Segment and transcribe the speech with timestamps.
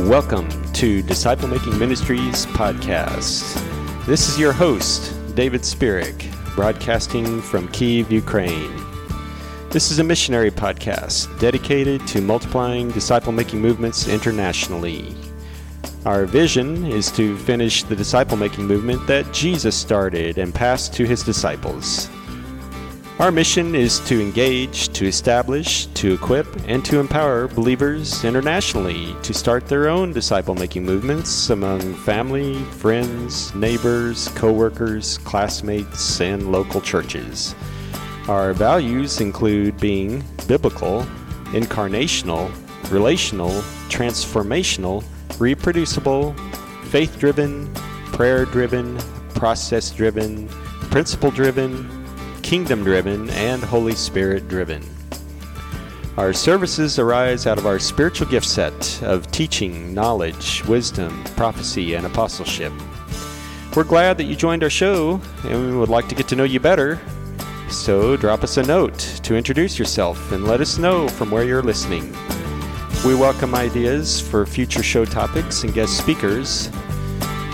[0.00, 3.54] Welcome to Disciple Making Ministries podcast.
[4.04, 8.76] This is your host, David Spirik, broadcasting from Kiev, Ukraine.
[9.70, 15.16] This is a missionary podcast dedicated to multiplying disciple making movements internationally.
[16.04, 21.06] Our vision is to finish the disciple making movement that Jesus started and passed to
[21.06, 22.10] his disciples.
[23.18, 29.32] Our mission is to engage, to establish, to equip, and to empower believers internationally to
[29.32, 36.82] start their own disciple making movements among family, friends, neighbors, co workers, classmates, and local
[36.82, 37.54] churches.
[38.28, 41.06] Our values include being biblical,
[41.52, 42.50] incarnational,
[42.90, 45.02] relational, transformational,
[45.38, 46.34] reproducible,
[46.90, 47.72] faith driven,
[48.12, 48.98] prayer driven,
[49.30, 50.48] process driven,
[50.90, 51.95] principle driven,
[52.46, 54.80] kingdom driven, and Holy Spirit driven.
[56.16, 62.06] Our services arise out of our spiritual gift set of teaching, knowledge, wisdom, prophecy, and
[62.06, 62.72] apostleship.
[63.74, 66.44] We're glad that you joined our show, and we would like to get to know
[66.44, 67.00] you better.
[67.68, 71.64] So drop us a note to introduce yourself and let us know from where you're
[71.64, 72.14] listening.
[73.04, 76.70] We welcome ideas for future show topics and guest speakers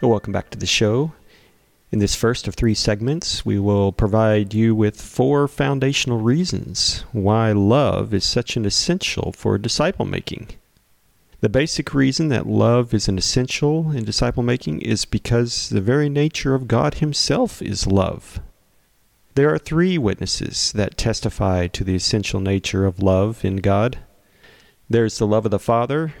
[0.06, 1.12] Welcome back to the show.
[1.90, 7.50] In this first of three segments, we will provide you with four foundational reasons why
[7.50, 10.50] love is such an essential for disciple making.
[11.40, 16.08] The basic reason that love is an essential in disciple making is because the very
[16.08, 18.40] nature of God Himself is love.
[19.34, 23.98] There are three witnesses that testify to the essential nature of love in God
[24.88, 26.14] there's the love of the Father,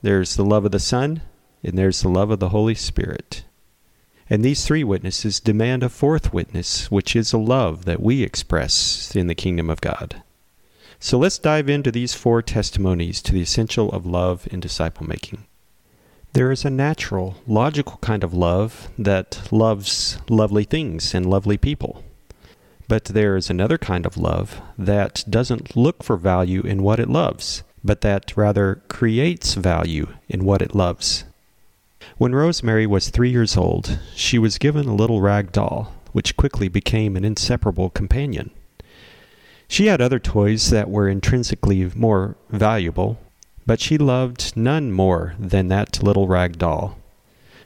[0.00, 1.22] there's the love of the Son,
[1.62, 3.44] and there's the love of the Holy Spirit.
[4.28, 9.14] And these three witnesses demand a fourth witness, which is a love that we express
[9.14, 10.22] in the kingdom of God.
[10.98, 15.44] So let's dive into these four testimonies to the essential of love in disciple making.
[16.32, 22.02] There is a natural, logical kind of love that loves lovely things and lovely people.
[22.88, 27.10] But there is another kind of love that doesn't look for value in what it
[27.10, 31.24] loves, but that rather creates value in what it loves.
[32.22, 36.68] When Rosemary was three years old, she was given a little rag doll, which quickly
[36.68, 38.52] became an inseparable companion.
[39.66, 43.18] She had other toys that were intrinsically more valuable,
[43.66, 46.96] but she loved none more than that little rag doll.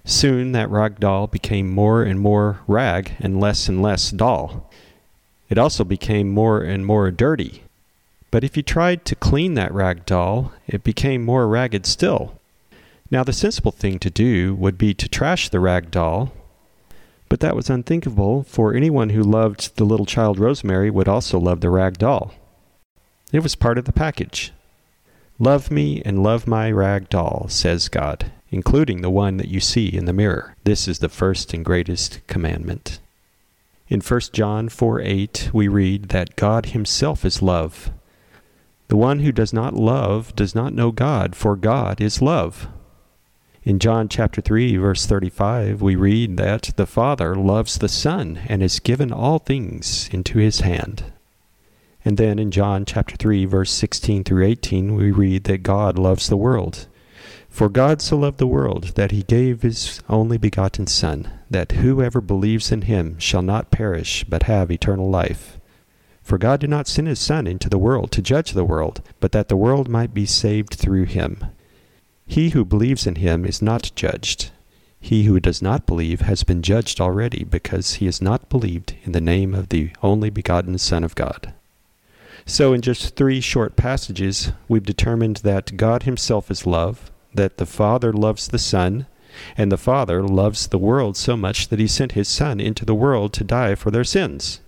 [0.06, 4.70] Soon that rag doll became more and more rag and less and less doll.
[5.50, 7.62] It also became more and more dirty.
[8.30, 12.35] But if you tried to clean that rag doll, it became more ragged still.
[13.10, 16.32] Now, the sensible thing to do would be to trash the rag doll,
[17.28, 21.60] but that was unthinkable, for anyone who loved the little child Rosemary would also love
[21.60, 22.34] the rag doll.
[23.32, 24.52] It was part of the package.
[25.38, 29.86] Love me and love my rag doll, says God, including the one that you see
[29.86, 30.56] in the mirror.
[30.64, 33.00] This is the first and greatest commandment.
[33.88, 37.90] In 1 John 4 8, we read that God Himself is love.
[38.88, 42.68] The one who does not love does not know God, for God is love.
[43.66, 48.62] In John chapter 3 verse 35 we read that the Father loves the Son and
[48.62, 51.02] has given all things into his hand.
[52.04, 56.28] And then in John chapter 3 verse 16 through 18 we read that God loves
[56.28, 56.86] the world.
[57.48, 62.20] For God so loved the world that he gave his only begotten Son, that whoever
[62.20, 65.58] believes in him shall not perish but have eternal life.
[66.22, 69.32] For God did not send his Son into the world to judge the world, but
[69.32, 71.46] that the world might be saved through him.
[72.26, 74.50] He who believes in him is not judged.
[75.00, 79.12] He who does not believe has been judged already because he has not believed in
[79.12, 81.52] the name of the only begotten Son of God.
[82.44, 87.66] So, in just three short passages, we've determined that God Himself is love, that the
[87.66, 89.06] Father loves the Son,
[89.56, 92.94] and the Father loves the world so much that He sent His Son into the
[92.94, 94.60] world to die for their sins.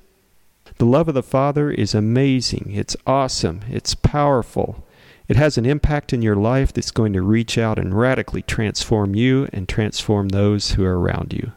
[0.79, 4.85] The love of the Father is amazing, it's awesome, it's powerful,
[5.29, 9.15] it has an impact in your life that's going to reach out and radically transform
[9.15, 11.53] you and transform those who are around you.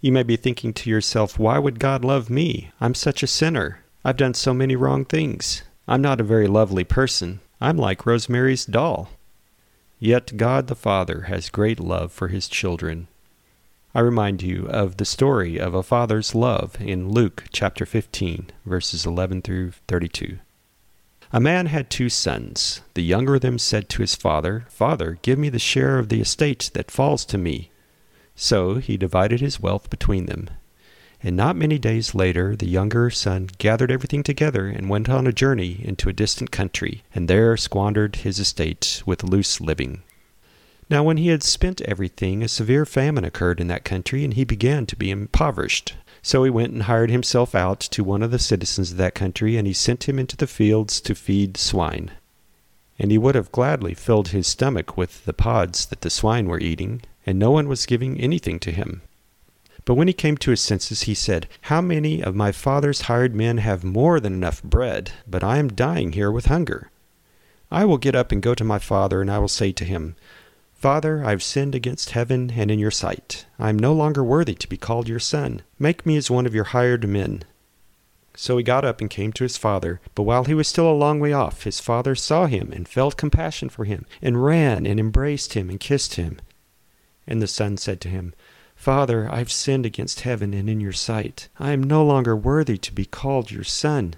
[0.00, 2.72] You may be thinking to yourself, why would God love me?
[2.80, 3.84] I'm such a sinner.
[4.04, 5.62] I've done so many wrong things.
[5.86, 7.38] I'm not a very lovely person.
[7.60, 9.10] I'm like Rosemary's doll.
[10.00, 13.06] Yet God the Father has great love for his children.
[13.94, 19.06] I remind you of the story of a father's love in Luke chapter 15, verses
[19.06, 20.38] 11 through 32.
[21.34, 22.82] A man had two sons.
[22.92, 26.20] The younger of them said to his father, Father, give me the share of the
[26.20, 27.70] estate that falls to me.
[28.36, 30.50] So he divided his wealth between them.
[31.22, 35.32] And not many days later, the younger son gathered everything together and went on a
[35.32, 40.02] journey into a distant country, and there squandered his estate with loose living.
[40.90, 44.44] Now, when he had spent everything, a severe famine occurred in that country, and he
[44.44, 45.94] began to be impoverished.
[46.22, 49.56] So he went and hired himself out to one of the citizens of that country,
[49.56, 52.12] and he sent him into the fields to feed swine.
[52.98, 56.60] And he would have gladly filled his stomach with the pods that the swine were
[56.60, 59.02] eating, and no one was giving anything to him.
[59.84, 63.34] But when he came to his senses, he said, How many of my father's hired
[63.34, 66.90] men have more than enough bread, but I am dying here with hunger?
[67.68, 70.14] I will get up and go to my father, and I will say to him,
[70.82, 73.46] Father, I've sinned against heaven and in your sight.
[73.56, 75.62] I am no longer worthy to be called your son.
[75.78, 77.44] Make me as one of your hired men.
[78.34, 80.00] So he got up and came to his father.
[80.16, 83.16] But while he was still a long way off, his father saw him and felt
[83.16, 86.40] compassion for him, and ran and embraced him and kissed him.
[87.28, 88.34] And the son said to him,
[88.74, 91.48] Father, I've sinned against heaven and in your sight.
[91.60, 94.16] I am no longer worthy to be called your son.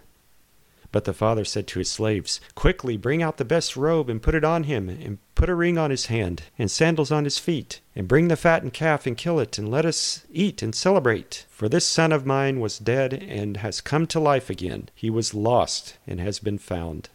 [0.94, 4.36] But the father said to his slaves, Quickly bring out the best robe and put
[4.36, 7.80] it on him, and put a ring on his hand, and sandals on his feet,
[7.96, 11.46] and bring the fattened calf and kill it, and let us eat and celebrate.
[11.50, 14.88] For this son of mine was dead and has come to life again.
[14.94, 17.08] He was lost and has been found.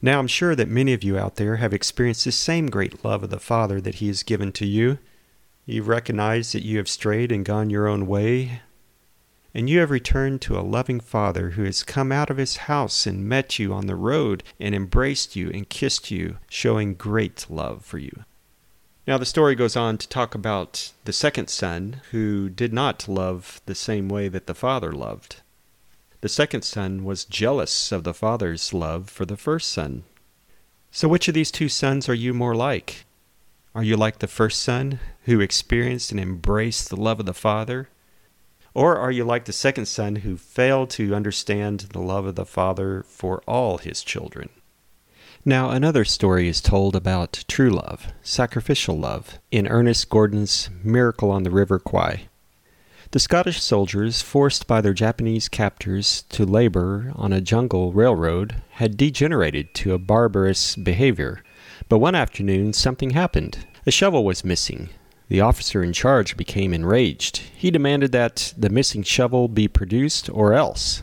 [0.00, 3.22] Now I'm sure that many of you out there have experienced the same great love
[3.22, 5.00] of the Father that He has given to you.
[5.66, 8.62] You've recognized that you have strayed and gone your own way,
[9.56, 13.06] and you have returned to a loving Father who has come out of his house
[13.06, 17.82] and met you on the road and embraced you and kissed you, showing great love
[17.82, 18.24] for you.
[19.06, 23.62] Now, the story goes on to talk about the second son who did not love
[23.64, 25.36] the same way that the father loved.
[26.20, 30.02] The second son was jealous of the father's love for the first son.
[30.90, 33.06] So, which of these two sons are you more like?
[33.74, 37.88] Are you like the first son who experienced and embraced the love of the father
[38.76, 42.44] or are you like the second son who failed to understand the love of the
[42.44, 44.50] Father for all his children?
[45.46, 51.42] Now, another story is told about true love, sacrificial love, in Ernest Gordon's Miracle on
[51.42, 52.28] the River Kwai.
[53.12, 58.98] The Scottish soldiers, forced by their Japanese captors to labor on a jungle railroad, had
[58.98, 61.42] degenerated to a barbarous behavior.
[61.88, 63.64] But one afternoon something happened.
[63.86, 64.90] A shovel was missing,
[65.28, 67.38] the officer in charge became enraged.
[67.56, 71.02] He demanded that the missing shovel be produced or else.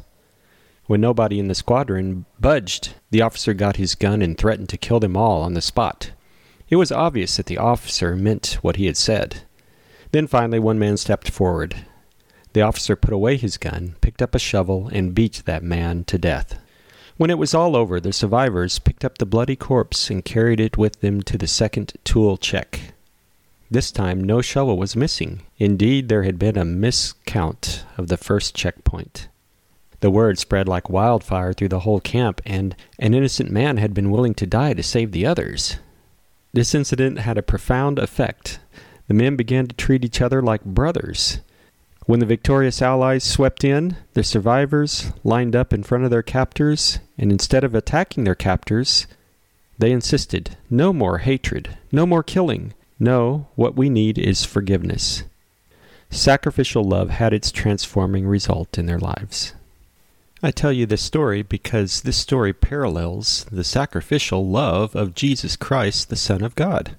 [0.85, 4.99] When nobody in the squadron budged, the officer got his gun and threatened to kill
[4.99, 6.11] them all on the spot.
[6.69, 9.43] It was obvious that the officer meant what he had said.
[10.11, 11.85] Then finally one man stepped forward.
[12.53, 16.17] The officer put away his gun, picked up a shovel, and beat that man to
[16.17, 16.59] death.
[17.17, 20.77] When it was all over, the survivors picked up the bloody corpse and carried it
[20.77, 22.92] with them to the second tool check.
[23.73, 25.41] This time, no shovel was missing.
[25.57, 29.29] Indeed, there had been a miscount of the first checkpoint.
[29.99, 34.11] The word spread like wildfire through the whole camp, and an innocent man had been
[34.11, 35.77] willing to die to save the others.
[36.53, 38.59] This incident had a profound effect.
[39.07, 41.39] The men began to treat each other like brothers.
[42.05, 46.99] When the victorious allies swept in, the survivors lined up in front of their captors,
[47.17, 49.07] and instead of attacking their captors,
[49.79, 55.23] they insisted no more hatred, no more killing, no, what we need is forgiveness.
[56.09, 59.53] Sacrificial love had its transforming result in their lives.
[60.41, 66.09] I tell you this story because this story parallels the sacrificial love of Jesus Christ,
[66.09, 66.95] the Son of God.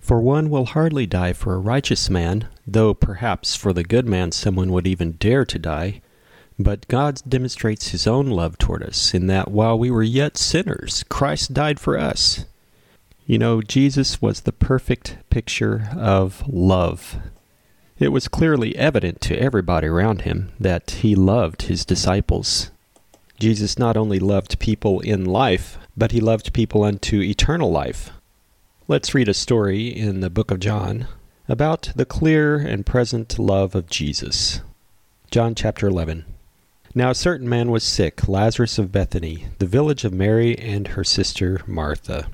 [0.00, 4.32] For one will hardly die for a righteous man, though perhaps for the good man
[4.32, 6.00] someone would even dare to die.
[6.58, 11.04] But God demonstrates his own love toward us in that while we were yet sinners,
[11.08, 12.46] Christ died for us.
[13.28, 17.18] You know, Jesus was the perfect picture of love.
[17.98, 22.70] It was clearly evident to everybody around him that he loved his disciples.
[23.38, 28.12] Jesus not only loved people in life, but he loved people unto eternal life.
[28.88, 31.06] Let's read a story in the book of John
[31.50, 34.62] about the clear and present love of Jesus.
[35.30, 36.24] John chapter 11.
[36.94, 41.04] Now a certain man was sick, Lazarus of Bethany, the village of Mary and her
[41.04, 42.30] sister Martha.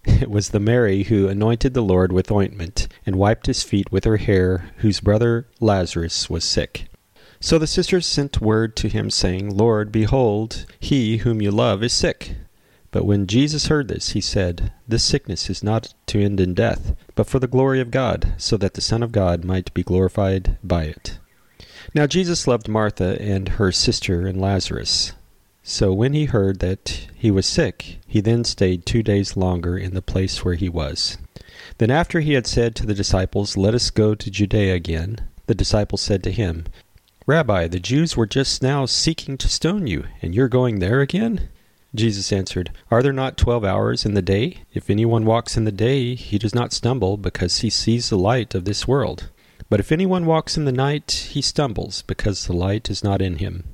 [0.20, 4.04] It was the Mary who anointed the Lord with ointment, and wiped his feet with
[4.04, 6.86] her hair, whose brother Lazarus was sick.
[7.40, 11.92] So the sisters sent word to him, saying, Lord, behold, he whom you love is
[11.92, 12.36] sick.
[12.90, 16.96] But when Jesus heard this, he said, This sickness is not to end in death,
[17.14, 20.58] but for the glory of God, so that the Son of God might be glorified
[20.64, 21.18] by it.
[21.94, 25.12] Now Jesus loved Martha and her sister and Lazarus.
[25.70, 29.92] So when he heard that he was sick, he then stayed two days longer in
[29.92, 31.18] the place where he was.
[31.76, 35.54] Then after he had said to the disciples, Let us go to Judea again, the
[35.54, 36.64] disciples said to him,
[37.26, 41.50] Rabbi, the Jews were just now seeking to stone you, and you're going there again?
[41.94, 44.62] Jesus answered, Are there not twelve hours in the day?
[44.72, 48.54] If anyone walks in the day, he does not stumble, because he sees the light
[48.54, 49.28] of this world.
[49.68, 53.36] But if anyone walks in the night, he stumbles, because the light is not in
[53.36, 53.64] him.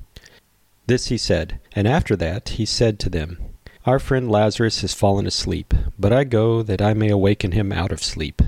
[0.87, 3.37] This he said, and after that he said to them,
[3.85, 7.91] Our friend Lazarus has fallen asleep, but I go that I may awaken him out
[7.91, 8.41] of sleep.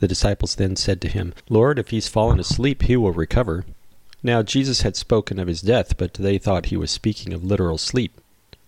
[0.00, 3.64] The disciples then said to him, Lord, if he's fallen asleep, he will recover.
[4.22, 7.78] Now Jesus had spoken of his death, but they thought he was speaking of literal
[7.78, 8.20] sleep.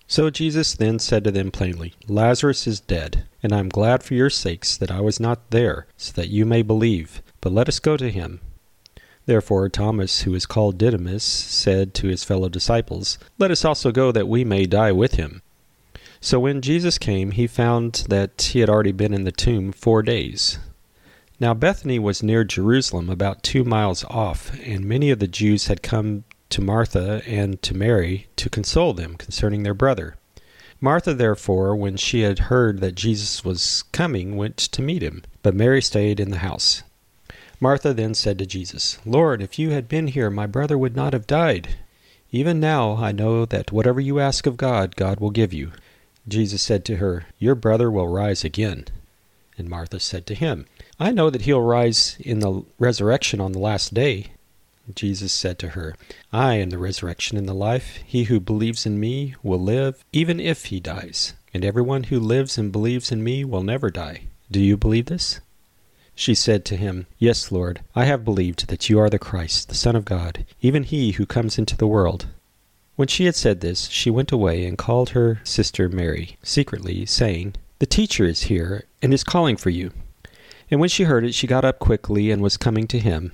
[0.06, 4.14] So Jesus then said to them plainly, Lazarus is dead, and I am glad for
[4.14, 7.22] your sakes that I was not there, so that you may believe.
[7.40, 8.40] But let us go to him.
[9.26, 14.12] Therefore Thomas, who is called Didymus, said to his fellow disciples, Let us also go
[14.12, 15.42] that we may die with him.
[16.20, 20.02] So when Jesus came, he found that he had already been in the tomb four
[20.02, 20.58] days.
[21.38, 25.82] Now Bethany was near Jerusalem, about two miles off, and many of the Jews had
[25.82, 30.16] come to Martha and to Mary to console them concerning their brother.
[30.82, 35.54] Martha, therefore, when she had heard that Jesus was coming, went to meet him, but
[35.54, 36.82] Mary stayed in the house.
[37.62, 41.12] Martha then said to Jesus, Lord, if you had been here, my brother would not
[41.12, 41.76] have died.
[42.32, 45.72] Even now I know that whatever you ask of God, God will give you.
[46.26, 48.86] Jesus said to her, Your brother will rise again.
[49.58, 50.64] And Martha said to him,
[50.98, 54.28] I know that he'll rise in the resurrection on the last day.
[54.94, 55.94] Jesus said to her,
[56.32, 57.98] I am the resurrection and the life.
[58.06, 61.34] He who believes in me will live, even if he dies.
[61.52, 64.22] And everyone who lives and believes in me will never die.
[64.50, 65.40] Do you believe this?
[66.20, 69.74] She said to him, Yes, Lord, I have believed that you are the Christ, the
[69.74, 72.26] Son of God, even he who comes into the world.
[72.94, 77.54] When she had said this, she went away and called her sister Mary, secretly, saying,
[77.78, 79.92] The teacher is here, and is calling for you.
[80.70, 83.32] And when she heard it, she got up quickly and was coming to him.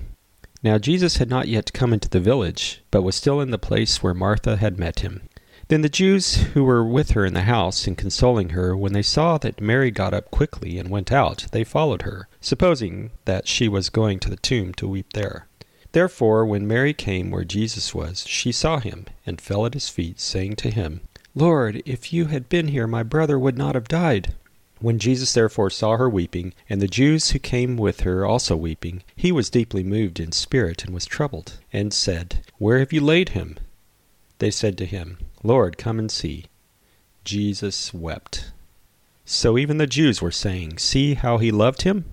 [0.63, 4.01] Now Jesus had not yet come into the village, but was still in the place
[4.01, 5.27] where Martha had met him.
[5.69, 9.01] Then the Jews who were with her in the house and consoling her, when they
[9.01, 13.67] saw that Mary got up quickly and went out, they followed her, supposing that she
[13.67, 15.47] was going to the tomb to weep there.
[15.91, 20.21] Therefore, when Mary came where Jesus was, she saw him, and fell at his feet,
[20.21, 21.01] saying to him,
[21.35, 24.35] Lord, if you had been here, my brother would not have died.
[24.79, 29.03] When Jesus therefore saw her weeping, and the Jews who came with her also weeping,
[29.17, 33.29] he was deeply moved in spirit and was troubled, and said, Where have you laid
[33.29, 33.57] him?
[34.39, 36.45] They said to him, Lord, come and see.
[37.23, 38.51] Jesus wept.
[39.25, 42.05] So even the Jews were saying, See how he loved him?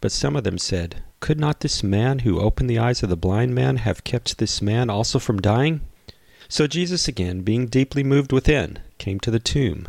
[0.00, 3.16] But some of them said, Could not this man who opened the eyes of the
[3.16, 5.80] blind man have kept this man also from dying?
[6.48, 9.88] So Jesus again, being deeply moved within, came to the tomb.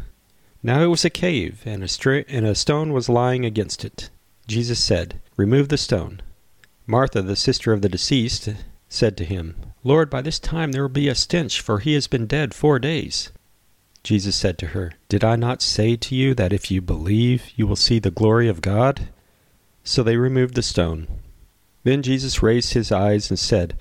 [0.64, 4.10] Now it was a cave, and a, stra- and a stone was lying against it.
[4.48, 6.22] Jesus said, Remove the stone.
[6.86, 8.50] Martha, the sister of the deceased,
[8.90, 9.56] said to him,
[9.88, 12.78] Lord, by this time there will be a stench, for he has been dead four
[12.78, 13.32] days.
[14.04, 17.66] Jesus said to her, Did I not say to you that if you believe, you
[17.66, 19.08] will see the glory of God?
[19.86, 21.08] So they removed the stone.
[21.86, 23.78] Then Jesus raised his eyes and said,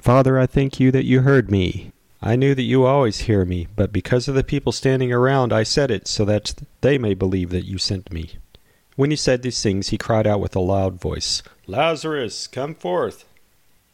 [0.00, 1.90] Father, I thank you that you heard me.
[2.22, 5.64] I knew that you always hear me, but because of the people standing around, I
[5.64, 8.38] said it, so that they may believe that you sent me.
[8.94, 13.24] When he said these things, he cried out with a loud voice, Lazarus, come forth!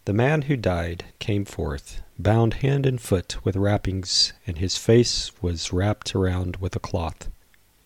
[0.06, 5.32] The man who died came forth, bound hand and foot with wrappings, and his face
[5.42, 7.28] was wrapped around with a cloth.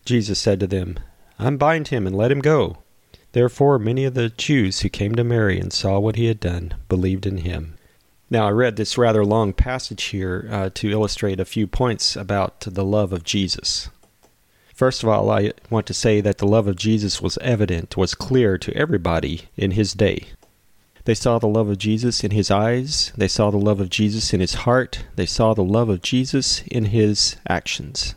[0.04, 0.98] Jesus said to them,
[1.38, 2.76] Unbind him and let him go.
[3.32, 6.74] Therefore many of the Jews who came to Mary and saw what he had done
[6.90, 7.76] believed in him.
[8.28, 12.60] Now, I read this rather long passage here uh, to illustrate a few points about
[12.60, 13.88] the love of Jesus.
[14.74, 18.14] First of all, I want to say that the love of Jesus was evident, was
[18.14, 20.26] clear to everybody in his day.
[21.04, 24.32] They saw the love of Jesus in his eyes, they saw the love of Jesus
[24.32, 28.14] in his heart, they saw the love of Jesus in his actions.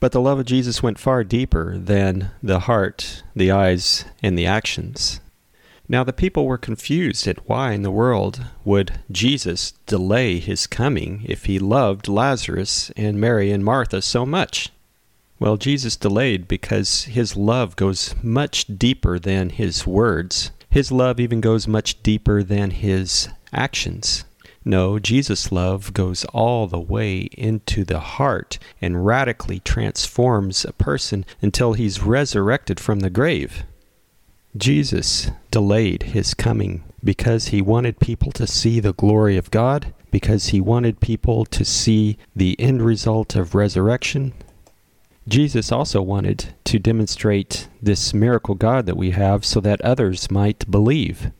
[0.00, 4.46] But the love of Jesus went far deeper than the heart, the eyes, and the
[4.46, 5.20] actions.
[5.88, 11.24] Now the people were confused at why in the world would Jesus delay his coming
[11.26, 14.70] if he loved Lazarus and Mary and Martha so much.
[15.38, 20.50] Well, Jesus delayed because his love goes much deeper than his words.
[20.74, 24.24] His love even goes much deeper than his actions.
[24.64, 31.24] No, Jesus' love goes all the way into the heart and radically transforms a person
[31.40, 33.62] until he's resurrected from the grave.
[34.56, 40.48] Jesus delayed his coming because he wanted people to see the glory of God, because
[40.48, 44.32] he wanted people to see the end result of resurrection.
[45.26, 50.70] Jesus also wanted to demonstrate this miracle God that we have so that others might
[50.70, 51.30] believe.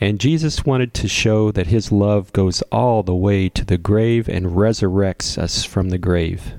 [0.00, 4.28] And Jesus wanted to show that his love goes all the way to the grave
[4.28, 6.54] and resurrects us from the grave.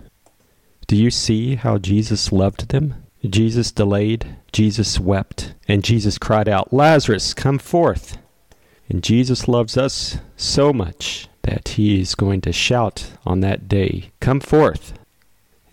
[0.87, 2.93] Do you see how Jesus loved them?
[3.27, 8.17] Jesus delayed, Jesus wept, and Jesus cried out, Lazarus, come forth.
[8.87, 14.11] And Jesus loves us so much that he is going to shout on that day,
[14.19, 14.93] Come forth.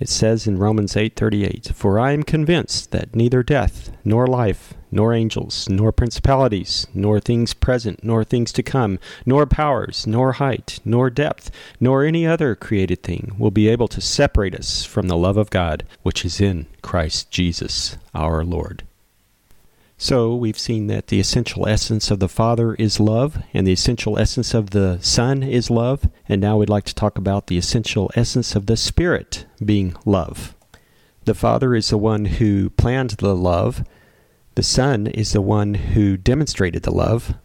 [0.03, 5.15] It says in Romans 8:38, For I am convinced that neither death, nor life, nor
[5.15, 11.09] angels, nor principalities, nor things present, nor things to come, nor powers, nor height, nor
[11.09, 15.37] depth, nor any other created thing will be able to separate us from the love
[15.37, 18.83] of God, which is in Christ Jesus our Lord.
[20.03, 24.19] So we've seen that the essential essence of the Father is love, and the essential
[24.19, 28.11] essence of the Son is love, and now we'd like to talk about the essential
[28.17, 30.57] essence of the Spirit being love.
[31.25, 33.85] The Father is the one who planned the love,
[34.57, 37.37] the Son is the one who demonstrated the love,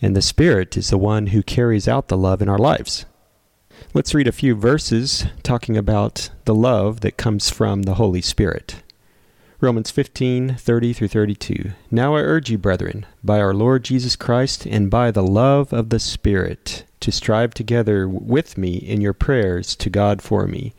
[0.00, 3.04] and the Spirit is the one who carries out the love in our lives.
[3.94, 8.80] Let's read a few verses talking about the love that comes from the Holy Spirit.
[9.58, 11.72] Romans 15, 30 through 32.
[11.90, 15.88] Now I urge you, brethren, by our Lord Jesus Christ and by the love of
[15.88, 20.74] the Spirit, to strive together with me in your prayers to God for me.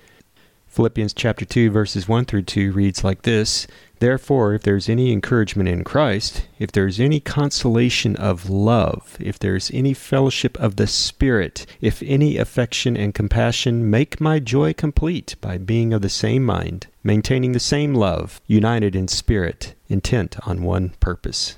[0.67, 3.65] Philippians chapter 2, verses 1 through 2 reads like this
[3.99, 9.71] Therefore, if there's any encouragement in Christ, if there's any consolation of love, if there's
[9.71, 15.57] any fellowship of the Spirit, if any affection and compassion, make my joy complete by
[15.57, 20.89] being of the same mind, maintaining the same love, united in spirit, intent on one
[20.99, 21.57] purpose.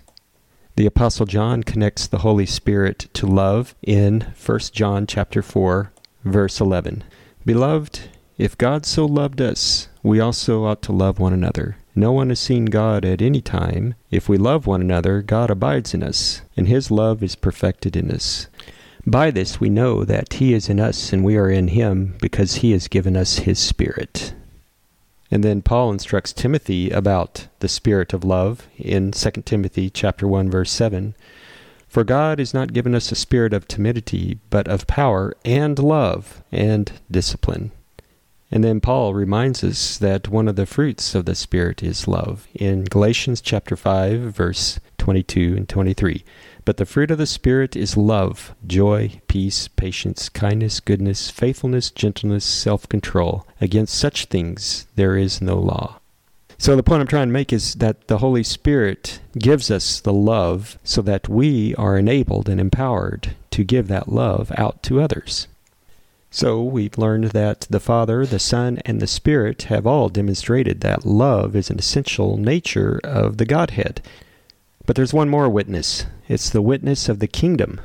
[0.78, 5.92] The apostle John connects the Holy Spirit to love in 1 John chapter 4
[6.24, 7.04] verse 11.
[7.46, 11.78] Beloved, if God so loved us, we also ought to love one another.
[12.00, 13.94] No one has seen God at any time.
[14.10, 18.10] If we love one another, God abides in us, and his love is perfected in
[18.10, 18.48] us.
[19.06, 22.56] By this we know that he is in us and we are in him, because
[22.56, 24.34] he has given us his Spirit.
[25.30, 30.50] And then Paul instructs Timothy about the spirit of love in 2 Timothy chapter 1
[30.50, 31.16] verse 7.
[31.90, 36.42] For God has not given us a spirit of timidity, but of power and love
[36.50, 37.74] and discipline.
[38.52, 42.48] And then Paul reminds us that one of the fruits of the Spirit is love
[42.54, 46.24] in Galatians chapter 5 verse 22 and 23.
[46.66, 52.46] But the fruit of the Spirit is love, joy, peace, patience, kindness, goodness, faithfulness, gentleness,
[52.46, 53.46] self-control.
[53.62, 56.00] Against such things there is no law.
[56.58, 60.12] So the point I'm trying to make is that the Holy Spirit gives us the
[60.12, 65.48] love so that we are enabled and empowered to give that love out to others.
[66.32, 71.06] So we've learned that the Father, the Son, and the Spirit have all demonstrated that
[71.06, 74.02] love is an essential nature of the Godhead.
[74.86, 76.06] But there's one more witness.
[76.28, 77.82] It's the witness of the kingdom.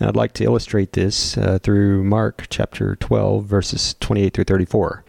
[0.00, 5.04] And I'd like to illustrate this uh, through Mark chapter 12, verses 28 through 34.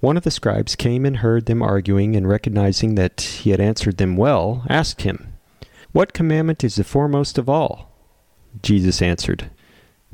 [0.00, 3.98] One of the scribes came and heard them arguing, and recognizing that he had answered
[3.98, 5.34] them well, asked him,
[5.92, 7.90] What commandment is the foremost of all?
[8.62, 9.50] Jesus answered,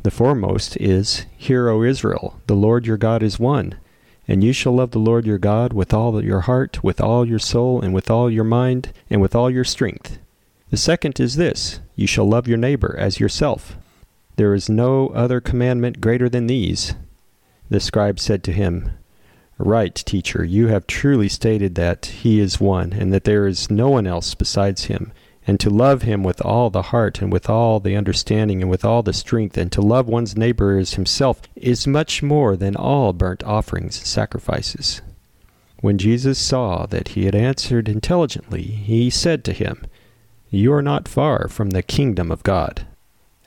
[0.03, 3.77] the foremost is, Hear, O Israel, the Lord your God is one.
[4.27, 7.39] And you shall love the Lord your God with all your heart, with all your
[7.39, 10.19] soul, and with all your mind, and with all your strength.
[10.71, 13.77] The second is this You shall love your neighbor as yourself.
[14.37, 16.95] There is no other commandment greater than these.
[17.69, 18.91] The scribe said to him,
[19.59, 23.91] Right, teacher, you have truly stated that he is one, and that there is no
[23.91, 25.13] one else besides him
[25.47, 28.85] and to love him with all the heart and with all the understanding and with
[28.85, 33.13] all the strength, and to love one's neighbor as himself, is much more than all
[33.13, 35.03] burnt offerings and sacrifices.
[35.81, 39.85] When Jesus saw that he had answered intelligently, he said to him,
[40.49, 42.87] You are not far from the kingdom of God.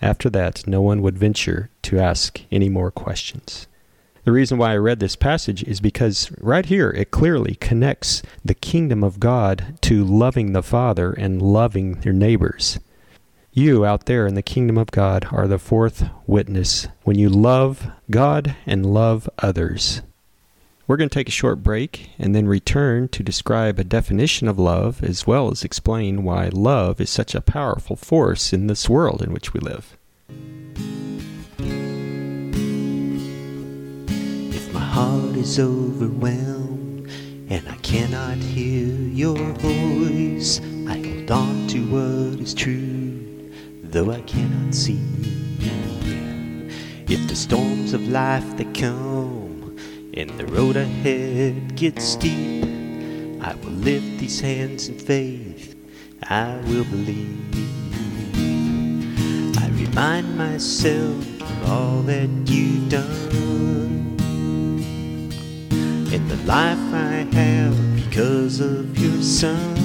[0.02, 3.68] After that, no one would venture to ask any more questions.
[4.26, 8.56] The reason why I read this passage is because right here it clearly connects the
[8.56, 12.80] kingdom of God to loving the Father and loving your neighbors.
[13.54, 17.86] You out there in the kingdom of God are the fourth witness when you love
[18.10, 20.02] God and love others.
[20.88, 24.58] We're going to take a short break and then return to describe a definition of
[24.58, 29.22] love as well as explain why love is such a powerful force in this world
[29.22, 29.96] in which we live.
[34.96, 37.10] Heart is overwhelmed
[37.50, 40.62] and I cannot hear your voice.
[40.88, 43.52] I hold on to what is true,
[43.84, 45.02] though I cannot see.
[47.10, 49.76] If the storms of life that come
[50.14, 52.64] and the road ahead gets steep,
[53.42, 55.76] I will lift these hands in faith.
[56.24, 57.54] I will believe.
[59.58, 63.55] I remind myself of all that you've done
[66.16, 69.76] in the life I have because of your son.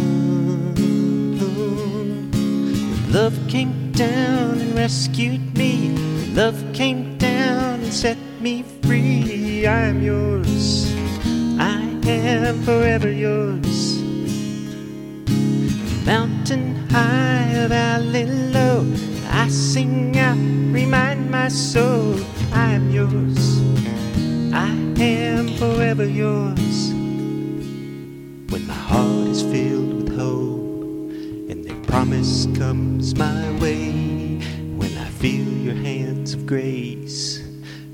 [3.10, 5.90] Love came down and rescued me.
[6.34, 9.66] Love came down and set me free.
[9.66, 10.94] I am yours.
[11.58, 14.00] I am forever yours.
[16.06, 18.86] Mountain high, valley low.
[19.30, 22.14] I sing out, remind my soul
[22.52, 23.69] I am yours.
[24.52, 26.90] I am forever yours.
[28.50, 30.82] When my heart is filled with hope
[31.50, 33.92] and the promise comes my way,
[34.76, 37.40] when I feel your hands of grace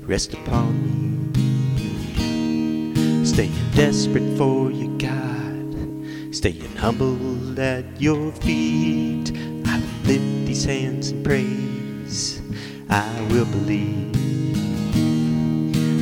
[0.01, 9.31] rest upon me, staying desperate for you, God, staying humble at your feet,
[9.67, 12.41] I will lift these hands in praise.
[12.89, 14.26] I will believe.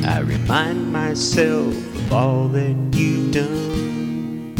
[0.06, 4.54] I remind myself of all that you've done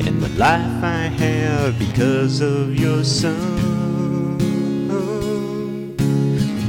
[0.00, 4.38] and the life I have because of your son.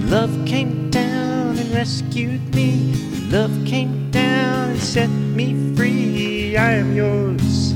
[0.10, 2.94] Love came down and rescued me.
[3.30, 6.58] Love came down and set me free.
[6.58, 7.74] I am yours.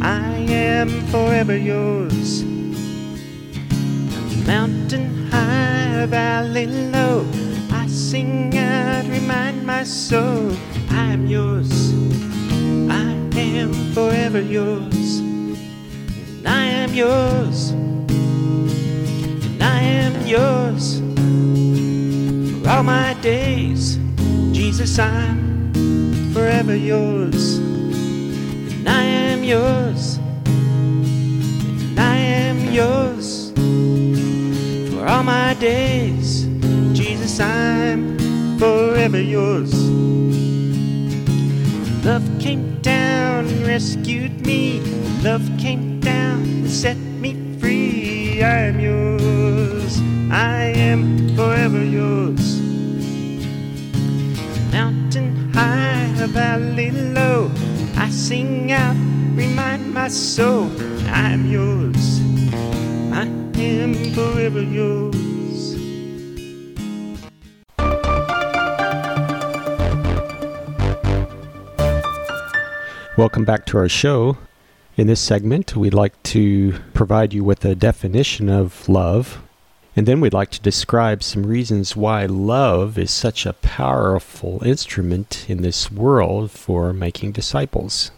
[0.00, 2.42] I am forever yours.
[4.46, 7.39] Mountain high, valley low.
[8.10, 10.50] Sing out, remind my soul
[10.90, 11.70] I am yours.
[12.90, 15.20] I am forever yours.
[15.20, 17.70] And I am yours.
[17.70, 20.98] And I am yours.
[22.64, 23.96] For all my days,
[24.50, 25.72] Jesus, I'm
[26.34, 27.58] forever yours.
[27.58, 30.18] And I am yours.
[31.86, 33.52] And I am yours.
[34.90, 36.29] For all my days,
[38.60, 39.72] forever yours.
[42.04, 44.80] Love came down and rescued me.
[45.22, 48.42] Love came down and set me free.
[48.42, 49.98] I am yours.
[50.30, 52.60] I am forever yours.
[54.70, 57.50] Mountain high, a valley low.
[57.96, 58.96] I sing out,
[59.34, 60.70] remind my soul
[61.08, 62.20] I am yours.
[63.10, 63.24] I
[63.56, 65.29] am forever yours.
[73.20, 74.38] Welcome back to our show.
[74.96, 79.42] In this segment, we'd like to provide you with a definition of love,
[79.94, 85.44] and then we'd like to describe some reasons why love is such a powerful instrument
[85.50, 88.10] in this world for making disciples.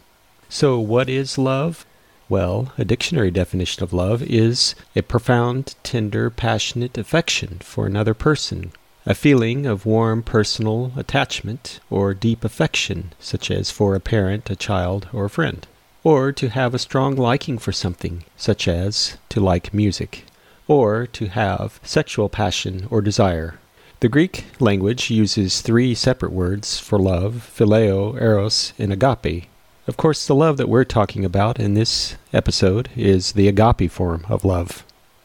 [0.49, 1.85] So, what is love?
[2.29, 8.71] Well, a dictionary definition of love is a profound, tender, passionate affection for another person,
[9.05, 14.57] a feeling of warm personal attachment or deep affection, such as for a parent, a
[14.57, 15.67] child, or a friend.
[16.05, 20.25] Or to have a strong liking for something, such as to like music.
[20.69, 23.59] Or to have sexual passion or desire.
[24.01, 29.49] The Greek language uses three separate words for love phileo, eros, and agape.
[29.87, 34.27] Of course, the love that we're talking about in this episode is the agape form
[34.29, 34.85] of love.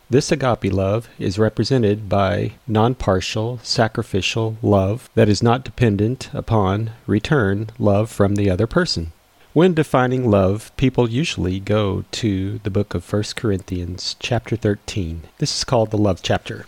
[0.09, 6.91] This agape love is represented by non partial, sacrificial love that is not dependent upon
[7.07, 9.11] return love from the other person.
[9.51, 15.23] When defining love, people usually go to the book of 1 Corinthians, chapter 13.
[15.39, 16.67] This is called the love chapter.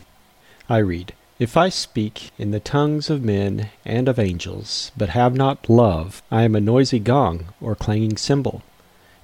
[0.68, 5.34] I read, If I speak in the tongues of men and of angels, but have
[5.34, 8.64] not love, I am a noisy gong or clanging cymbal.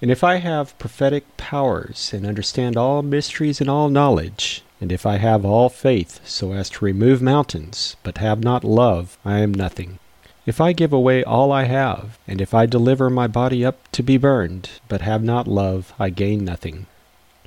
[0.06, 5.04] And if I have prophetic powers, and understand all mysteries and all knowledge, and if
[5.04, 9.52] I have all faith so as to remove mountains, but have not love, I am
[9.52, 9.98] nothing.
[10.46, 14.04] If I give away all I have, and if I deliver my body up to
[14.04, 16.86] be burned, but have not love, I gain nothing.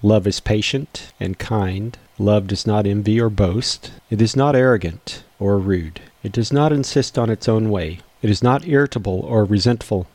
[0.02, 1.96] Love is patient and kind.
[2.18, 3.92] Love does not envy or boast.
[4.10, 6.00] It is not arrogant or rude.
[6.24, 8.00] It does not insist on its own way.
[8.20, 10.08] It is not irritable or resentful.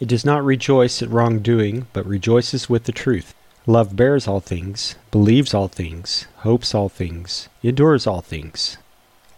[0.00, 3.34] It does not rejoice at wrongdoing, but rejoices with the truth.
[3.66, 8.78] Love bears all things, believes all things, hopes all things, endures all things.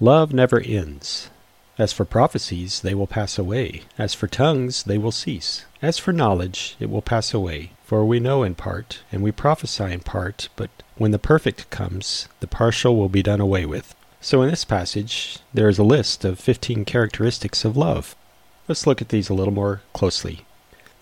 [0.00, 1.28] Love never ends.
[1.76, 3.82] As for prophecies, they will pass away.
[3.98, 5.64] As for tongues, they will cease.
[5.82, 7.72] As for knowledge, it will pass away.
[7.84, 12.28] For we know in part, and we prophesy in part, but when the perfect comes,
[12.40, 13.94] the partial will be done away with.
[14.20, 18.14] So in this passage, there is a list of 15 characteristics of love.
[18.66, 20.46] Let's look at these a little more closely.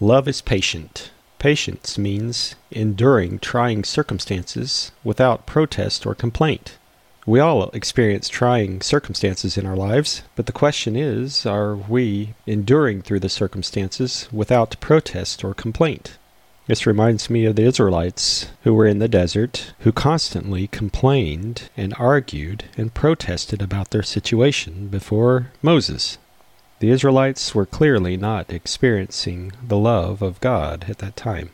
[0.01, 1.12] Love is patient.
[1.38, 6.77] Patience means enduring trying circumstances without protest or complaint.
[7.25, 13.03] We all experience trying circumstances in our lives, but the question is are we enduring
[13.03, 16.18] through the circumstances without protest or complaint?
[16.66, 21.94] This reminds me of the Israelites who were in the desert, who constantly complained and
[21.96, 26.18] argued and protested about their situation before Moses.
[26.82, 31.50] The Israelites were clearly not experiencing the love of God at that time.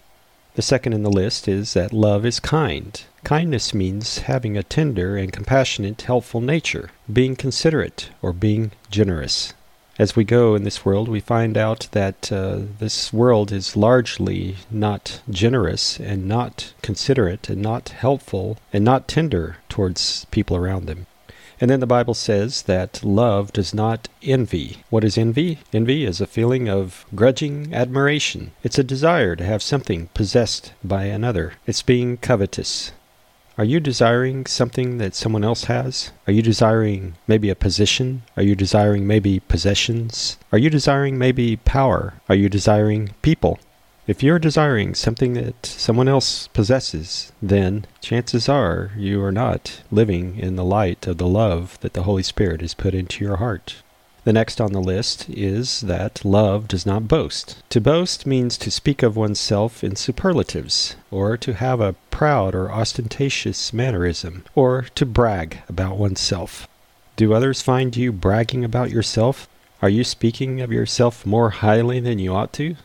[0.55, 2.99] The second in the list is that love is kind.
[3.25, 9.53] Kindness means having a tender and compassionate, helpful nature, being considerate, or being generous.
[9.99, 14.57] As we go in this world, we find out that uh, this world is largely
[14.71, 21.05] not generous and not considerate and not helpful and not tender towards people around them.
[21.61, 24.79] And then the Bible says that love does not envy.
[24.91, 25.59] What is envy?
[25.73, 28.53] Envy is a feeling of grudging admiration.
[28.63, 31.55] It's a desire to have something possessed by another.
[31.67, 32.93] It's being covetous.
[33.59, 36.13] Are you desiring something that someone else has?
[36.29, 38.23] Are you desiring maybe a position?
[38.37, 40.37] Are you desiring maybe possessions?
[40.53, 42.15] Are you desiring maybe power?
[42.29, 43.59] Are you desiring people?
[44.09, 50.39] If you're desiring something that someone else possesses, then chances are you are not living
[50.39, 53.83] in the light of the love that the Holy Spirit has put into your heart.
[54.25, 57.63] The next on the list is that love does not boast.
[57.69, 62.73] To boast means to speak of oneself in superlatives, or to have a proud or
[62.73, 66.67] ostentatious mannerism, or to brag about oneself.
[67.17, 69.51] Do others find you bragging about yourself?
[69.83, 72.77] Are you speaking of yourself more highly than you ought to?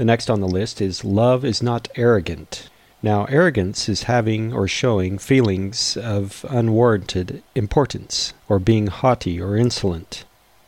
[0.00, 2.70] The next on the list is love is not arrogant.
[3.02, 10.24] Now, arrogance is having or showing feelings of unwarranted importance, or being haughty or insolent.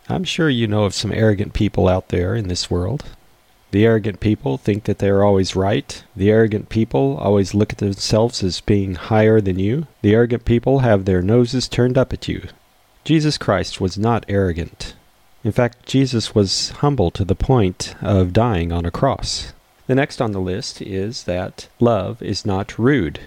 [0.06, 3.04] I'm sure you know of some arrogant people out there in this world.
[3.70, 6.04] The arrogant people think that they are always right.
[6.14, 9.86] The arrogant people always look at themselves as being higher than you.
[10.02, 12.48] The arrogant people have their noses turned up at you.
[13.02, 14.92] Jesus Christ was not arrogant.
[15.44, 19.52] In fact, Jesus was humble to the point of dying on a cross.
[19.88, 23.20] The next on the list is that love is not rude.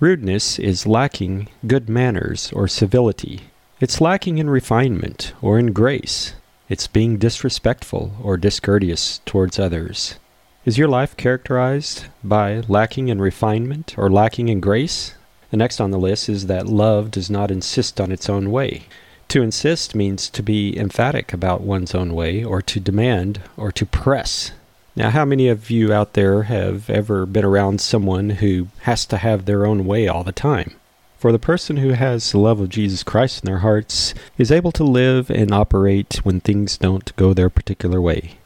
[0.00, 3.42] Rudeness is lacking good manners or civility.
[3.80, 6.34] It's lacking in refinement or in grace.
[6.68, 10.18] It's being disrespectful or discourteous towards others.
[10.64, 15.14] Is your life characterized by lacking in refinement or lacking in grace?
[15.50, 18.86] The next on the list is that love does not insist on its own way.
[19.30, 23.86] To insist means to be emphatic about one's own way, or to demand, or to
[23.86, 24.50] press.
[24.96, 29.18] Now, how many of you out there have ever been around someone who has to
[29.18, 30.74] have their own way all the time?
[31.16, 34.72] For the person who has the love of Jesus Christ in their hearts is able
[34.72, 38.38] to live and operate when things don't go their particular way.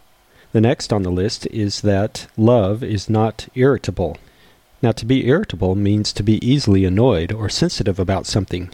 [0.53, 4.19] The next on the list is that love is not irritable.
[4.83, 8.69] Now, to be irritable means to be easily annoyed or sensitive about something.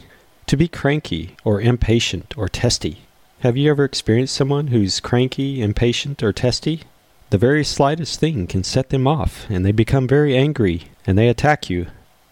[0.50, 3.02] To be cranky or impatient or testy.
[3.42, 6.82] Have you ever experienced someone who's cranky, impatient, or testy?
[7.30, 11.28] The very slightest thing can set them off, and they become very angry, and they
[11.28, 11.86] attack you.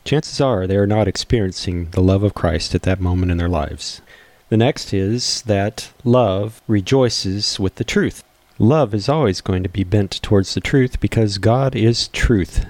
[0.05, 3.49] Chances are they are not experiencing the love of Christ at that moment in their
[3.49, 4.01] lives.
[4.49, 8.25] The next is that love rejoices with the truth.
[8.59, 12.67] Love is always going to be bent towards the truth because God is truth.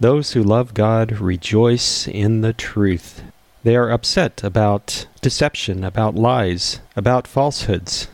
[0.00, 3.22] Those who love God rejoice in the truth.
[3.64, 8.08] They are upset about deception, about lies, about falsehoods.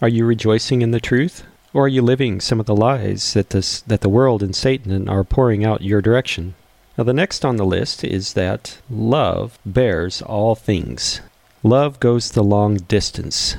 [0.00, 1.44] Are you rejoicing in the truth?
[1.74, 5.08] Or are you living some of the lies that, this, that the world and Satan
[5.08, 6.54] are pouring out your direction?
[6.96, 11.20] Now, the next on the list is that love bears all things.
[11.62, 13.56] Love goes the long distance.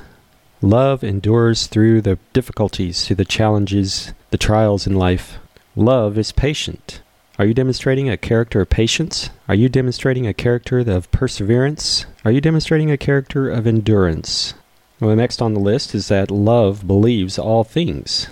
[0.62, 5.38] Love endures through the difficulties, through the challenges, the trials in life.
[5.76, 7.02] Love is patient.
[7.40, 9.30] Are you demonstrating a character of patience?
[9.48, 12.08] Are you demonstrating a character of perseverance?
[12.26, 14.56] Are you demonstrating a character of endurance?
[15.00, 18.30] Well, the next on the list is that love believes all things.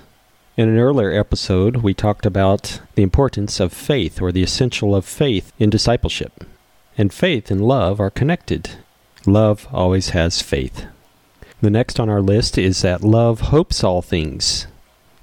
[0.57, 5.05] In an earlier episode, we talked about the importance of faith or the essential of
[5.05, 6.43] faith in discipleship.
[6.97, 8.71] And faith and love are connected.
[9.27, 10.87] Love always has faith.
[11.61, 14.65] The next on our list is that love hopes all things.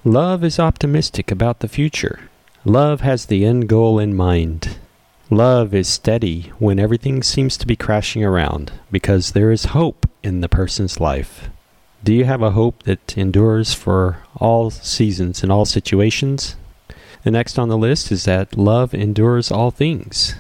[0.05, 2.29] Love is optimistic about the future.
[2.65, 4.77] Love has the end goal in mind.
[5.31, 10.43] Love is steady when everything seems to be crashing around because there is hope in
[10.43, 11.49] the person's life.
[12.05, 16.55] Do you have a hope that endures for all seasons and all situations?
[17.25, 20.37] The next on the list is that love endures all things.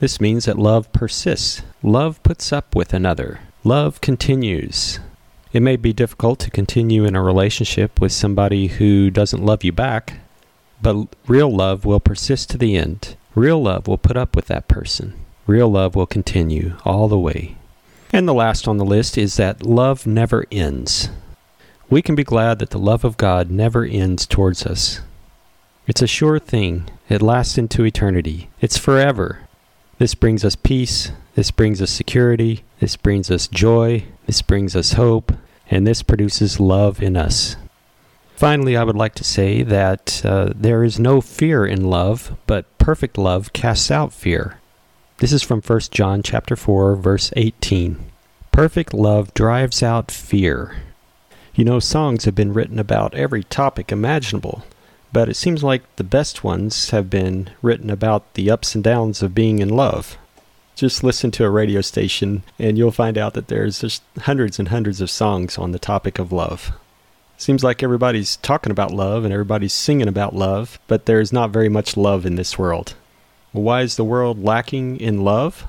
[0.00, 1.62] This means that love persists.
[1.82, 3.40] Love puts up with another.
[3.64, 5.00] Love continues.
[5.54, 9.72] It may be difficult to continue in a relationship with somebody who doesn't love you
[9.72, 10.20] back,
[10.80, 13.16] but real love will persist to the end.
[13.34, 15.14] Real love will put up with that person.
[15.46, 17.56] Real love will continue all the way.
[18.12, 21.10] And the last on the list is that love never ends.
[21.90, 25.00] We can be glad that the love of God never ends towards us.
[25.86, 26.90] It's a sure thing.
[27.08, 28.50] It lasts into eternity.
[28.60, 29.40] It's forever.
[29.98, 31.12] This brings us peace.
[31.34, 32.62] This brings us security.
[32.80, 34.04] This brings us joy.
[34.26, 35.32] This brings us hope.
[35.70, 37.56] And this produces love in us.
[38.38, 42.66] Finally, I would like to say that uh, there is no fear in love, but
[42.78, 44.60] perfect love casts out fear.
[45.16, 47.98] This is from 1 John chapter 4 verse 18.
[48.52, 50.76] Perfect love drives out fear.
[51.56, 54.62] You know, songs have been written about every topic imaginable,
[55.12, 59.20] but it seems like the best ones have been written about the ups and downs
[59.20, 60.16] of being in love.
[60.76, 64.68] Just listen to a radio station and you'll find out that there's just hundreds and
[64.68, 66.70] hundreds of songs on the topic of love.
[67.40, 71.68] Seems like everybody's talking about love and everybody's singing about love, but there's not very
[71.68, 72.94] much love in this world.
[73.52, 75.64] Why is the world lacking in love?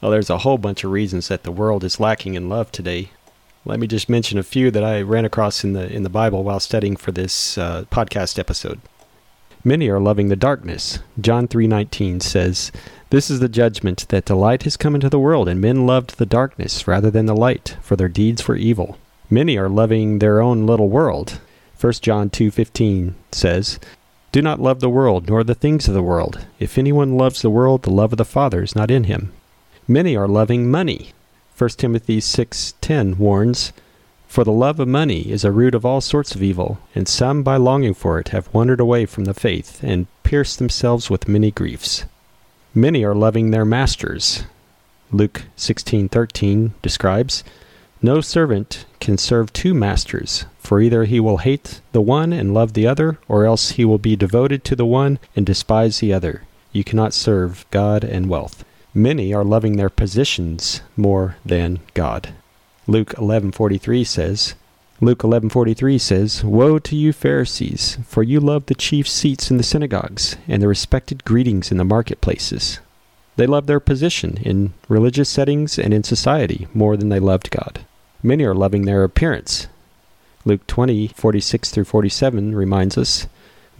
[0.00, 3.10] Well, there's a whole bunch of reasons that the world is lacking in love today.
[3.64, 6.44] Let me just mention a few that I ran across in the in the Bible
[6.44, 8.80] while studying for this uh, podcast episode.
[9.64, 11.00] Many are loving the darkness.
[11.20, 12.70] John 3:19 says,
[13.10, 16.18] "This is the judgment that the light has come into the world, and men loved
[16.18, 18.96] the darkness rather than the light, for their deeds were evil."
[19.32, 21.38] Many are loving their own little world.
[21.78, 23.78] 1 John 2:15 says,
[24.32, 26.40] "Do not love the world nor the things of the world.
[26.58, 29.30] If anyone loves the world, the love of the Father is not in him."
[29.86, 31.12] Many are loving money.
[31.54, 33.72] 1 Timothy 6:10 warns,
[34.26, 37.44] "For the love of money is a root of all sorts of evil, and some
[37.44, 41.52] by longing for it have wandered away from the faith and pierced themselves with many
[41.52, 42.04] griefs."
[42.74, 44.42] Many are loving their masters.
[45.12, 47.44] Luke 16:13 describes,
[48.02, 52.72] no servant can serve two masters, for either he will hate the one and love
[52.72, 56.42] the other, or else he will be devoted to the one and despise the other.
[56.72, 58.64] You cannot serve God and wealth.
[58.94, 62.30] Many are loving their positions more than God.
[62.86, 64.54] Luke 11:43 says,
[65.02, 69.62] Luke 11:43 says, "Woe to you Pharisees, for you love the chief seats in the
[69.62, 72.80] synagogues and the respected greetings in the marketplaces."
[73.36, 77.80] They love their position in religious settings and in society more than they loved God.
[78.22, 79.66] Many are loving their appearance.
[80.44, 83.26] Luke 20, 46 through 47 reminds us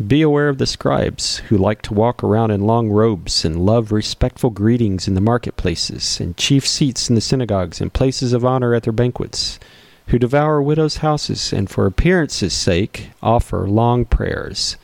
[0.05, 3.93] Be aware of the scribes who like to walk around in long robes and love
[3.93, 8.75] respectful greetings in the marketplaces, and chief seats in the synagogues and places of honor
[8.75, 9.61] at their banquets,
[10.07, 14.79] who devour widows' houses and for appearance's sake offer long prayers.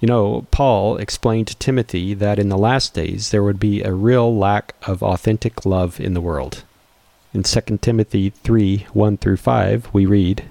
[0.00, 3.92] You know, Paul explained to Timothy that in the last days there would be a
[3.92, 6.64] real lack of authentic love in the world.
[7.32, 10.42] In 2 Timothy 3 1 through 5, we read,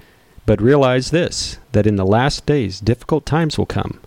[0.46, 4.00] But realize this, that in the last days difficult times will come.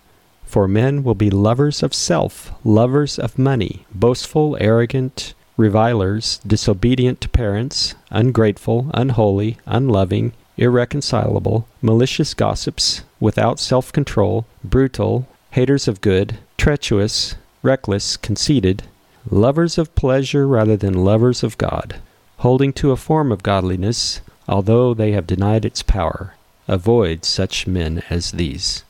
[0.44, 7.30] For men will be lovers of self, lovers of money, boastful, arrogant, revilers, disobedient to
[7.30, 17.36] parents, ungrateful, unholy, unloving, irreconcilable, malicious gossips, without self control, brutal, haters of good, treacherous,
[17.62, 18.82] reckless, conceited,
[19.30, 22.02] lovers of pleasure rather than lovers of God
[22.38, 26.36] holding to a form of godliness, although they have denied its power.
[26.68, 28.84] Avoid such men as these.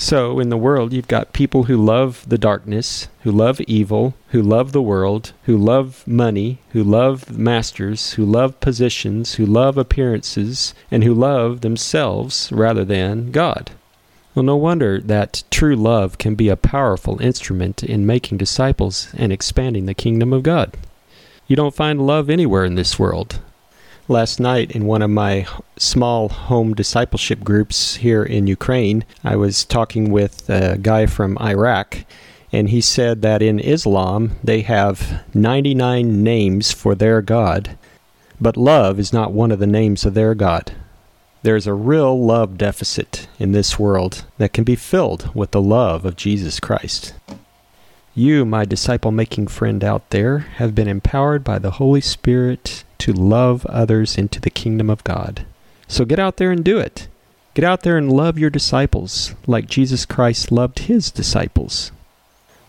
[0.00, 4.40] So, in the world, you've got people who love the darkness, who love evil, who
[4.40, 10.72] love the world, who love money, who love masters, who love positions, who love appearances,
[10.88, 13.72] and who love themselves rather than God.
[14.36, 19.32] Well, no wonder that true love can be a powerful instrument in making disciples and
[19.32, 20.76] expanding the kingdom of God.
[21.48, 23.40] You don't find love anywhere in this world.
[24.06, 25.46] Last night, in one of my
[25.78, 32.04] small home discipleship groups here in Ukraine, I was talking with a guy from Iraq,
[32.52, 37.78] and he said that in Islam they have 99 names for their God,
[38.38, 40.74] but love is not one of the names of their God.
[41.42, 46.04] There's a real love deficit in this world that can be filled with the love
[46.04, 47.14] of Jesus Christ.
[48.18, 53.12] You, my disciple making friend out there, have been empowered by the Holy Spirit to
[53.12, 55.46] love others into the kingdom of God.
[55.86, 57.06] So get out there and do it.
[57.54, 61.92] Get out there and love your disciples like Jesus Christ loved his disciples.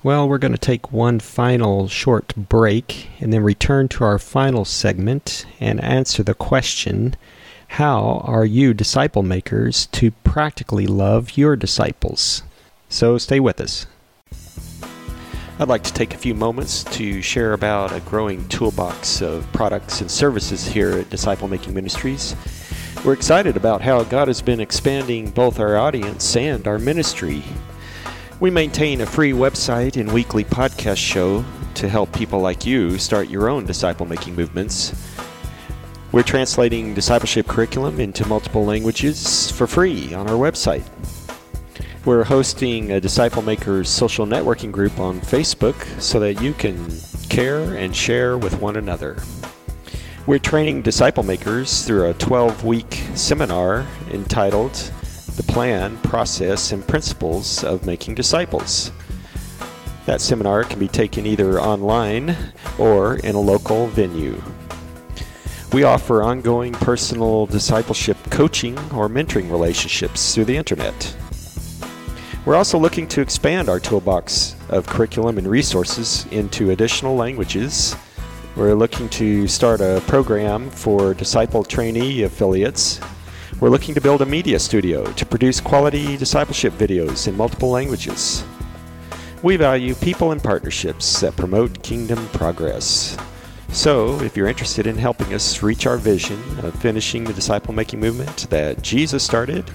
[0.04, 4.66] Well, we're going to take one final short break and then return to our final
[4.66, 7.16] segment and answer the question
[7.70, 12.44] How are you disciple makers to practically love your disciples?
[12.88, 13.88] So stay with us.
[15.62, 20.00] I'd like to take a few moments to share about a growing toolbox of products
[20.00, 22.34] and services here at Disciple Making Ministries.
[23.04, 27.44] We're excited about how God has been expanding both our audience and our ministry.
[28.40, 31.44] We maintain a free website and weekly podcast show
[31.74, 34.96] to help people like you start your own disciple making movements.
[36.14, 40.88] We're translating discipleship curriculum into multiple languages for free on our website.
[42.10, 46.92] We're hosting a Disciple Makers social networking group on Facebook so that you can
[47.30, 49.22] care and share with one another.
[50.26, 54.74] We're training disciple makers through a 12 week seminar entitled
[55.36, 58.92] the plan, process, and principles of making disciples.
[60.08, 62.36] That seminar can be taken either online
[62.80, 64.42] or in a local venue.
[65.74, 71.16] We offer ongoing personal discipleship coaching or mentoring relationships through the internet.
[72.50, 77.96] We're also looking to expand our toolbox of curriculum and resources into additional languages.
[78.56, 83.02] We're looking to start a program for disciple trainee affiliates.
[83.60, 88.44] We're looking to build a media studio to produce quality discipleship videos in multiple languages.
[89.44, 93.16] We value people and partnerships that promote kingdom progress.
[93.68, 98.00] So, if you're interested in helping us reach our vision of finishing the disciple making
[98.00, 99.70] movement that Jesus started,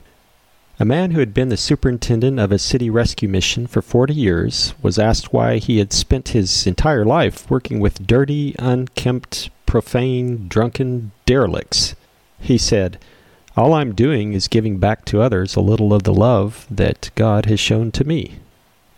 [0.80, 4.74] A man who had been the superintendent of a city rescue mission for 40 years
[4.80, 11.10] was asked why he had spent his entire life working with dirty, unkempt, profane, drunken
[11.26, 11.96] derelicts.
[12.38, 13.00] He said,
[13.56, 17.46] All I'm doing is giving back to others a little of the love that God
[17.46, 18.36] has shown to me.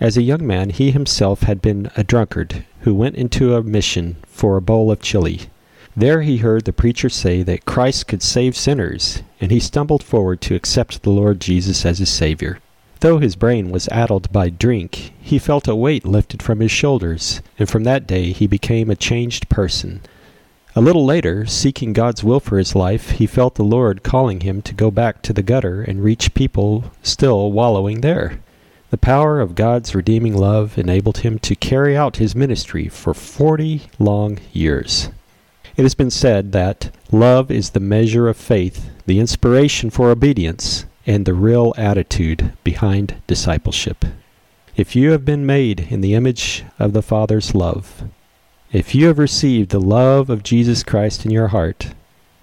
[0.00, 4.16] As a young man, he himself had been a drunkard who went into a mission
[4.26, 5.48] for a bowl of chili.
[5.96, 10.40] There he heard the preacher say that Christ could save sinners, and he stumbled forward
[10.42, 12.60] to accept the Lord Jesus as his Savior.
[13.00, 17.42] Though his brain was addled by drink, he felt a weight lifted from his shoulders,
[17.58, 20.02] and from that day he became a changed person.
[20.76, 24.62] A little later, seeking God's will for his life, he felt the Lord calling him
[24.62, 28.38] to go back to the gutter and reach people still wallowing there.
[28.90, 33.82] The power of God's redeeming love enabled him to carry out his ministry for forty
[33.98, 35.08] long years.
[35.76, 40.84] It has been said that love is the measure of faith, the inspiration for obedience,
[41.06, 44.04] and the real attitude behind discipleship.
[44.76, 48.04] If you have been made in the image of the Father's love,
[48.72, 51.88] if you have received the love of Jesus Christ in your heart,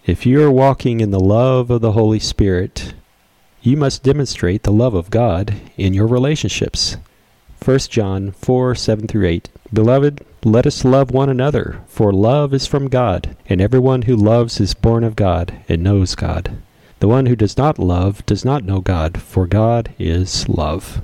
[0.05, 2.93] if you are walking in the love of the Holy Spirit,
[3.61, 6.97] you must demonstrate the love of God in your relationships.
[7.63, 9.49] 1 John 4 7 through 8.
[9.73, 14.59] Beloved, let us love one another, for love is from God, and everyone who loves
[14.59, 16.57] is born of God and knows God.
[16.99, 21.01] The one who does not love does not know God, for God is love.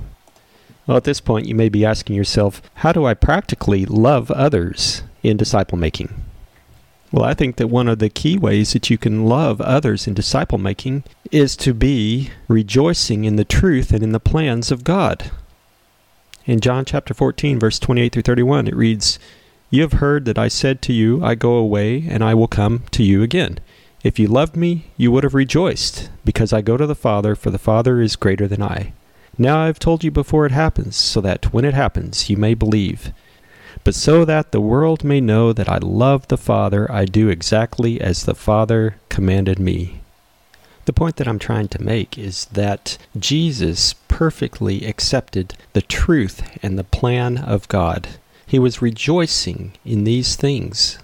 [0.86, 5.02] Well, at this point, you may be asking yourself, how do I practically love others
[5.22, 6.14] in disciple making?
[7.12, 10.14] Well, I think that one of the key ways that you can love others in
[10.14, 15.30] disciple making is to be rejoicing in the truth and in the plans of God.
[16.46, 19.18] In John chapter 14, verse 28 through 31, it reads,
[19.70, 22.82] You have heard that I said to you, I go away, and I will come
[22.90, 23.60] to you again.
[24.02, 27.50] If you loved me, you would have rejoiced, because I go to the Father, for
[27.50, 28.92] the Father is greater than I.
[29.38, 32.52] Now I have told you before it happens, so that when it happens, you may
[32.52, 33.14] believe.
[33.82, 38.02] But so that the world may know that I love the Father, I do exactly
[38.02, 40.02] as the Father commanded me.
[40.84, 46.78] The point that I'm trying to make is that Jesus perfectly accepted the truth and
[46.78, 48.08] the plan of God.
[48.46, 50.98] He was rejoicing in these things.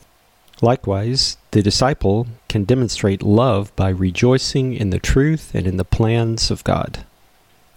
[0.61, 6.51] Likewise, the disciple can demonstrate love by rejoicing in the truth and in the plans
[6.51, 7.07] of God.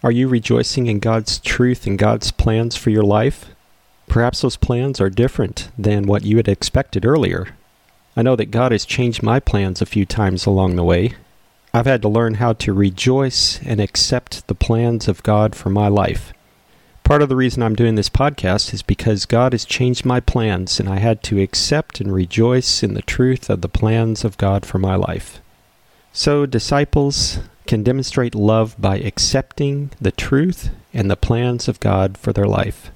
[0.04, 3.46] Are you rejoicing in God's truth and God's plans for your life?
[4.08, 7.56] Perhaps those plans are different than what you had expected earlier.
[8.18, 11.14] I know that God has changed my plans a few times along the way,
[11.76, 15.88] I've had to learn how to rejoice and accept the plans of God for my
[15.88, 16.32] life.
[17.04, 20.80] Part of the reason I'm doing this podcast is because God has changed my plans,
[20.80, 24.68] and I had to accept and rejoice in the truth of the plans of God
[24.68, 25.42] for my life.
[26.12, 32.32] So, disciples can demonstrate love by accepting the truth and the plans of God for
[32.32, 32.92] their life.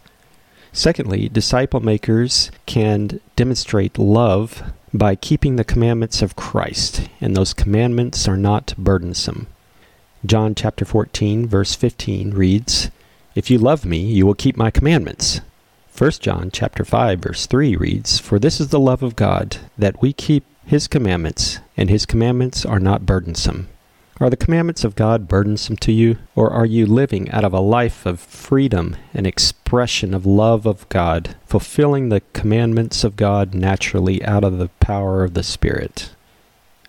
[0.71, 4.61] Secondly, disciple makers can demonstrate love
[4.93, 9.47] by keeping the commandments of Christ, and those commandments are not burdensome.
[10.25, 12.89] John chapter 14 verse 15 reads,
[13.35, 15.41] If you love me, you will keep my commandments.
[15.97, 20.01] 1 John chapter 5 verse 3 reads, For this is the love of God, that
[20.01, 23.69] we keep his commandments, and his commandments are not burdensome.
[24.19, 27.59] Are the commandments of God burdensome to you, or are you living out of a
[27.59, 34.25] life of freedom and expression of love of God, fulfilling the commandments of God naturally
[34.25, 36.15] out of the power of the Spirit?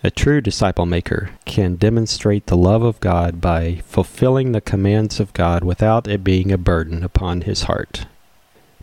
[0.02, 5.34] A true disciple maker can demonstrate the love of God by fulfilling the commands of
[5.34, 8.06] God without it being a burden upon his heart.